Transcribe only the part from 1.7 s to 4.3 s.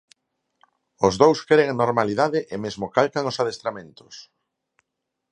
normalidade e mesmo calcan os adestramentos.